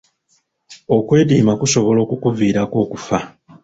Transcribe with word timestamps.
Okwediima 0.95 1.53
kusobola 1.59 1.99
okukuviirako 2.05 2.75
okufa. 2.83 3.17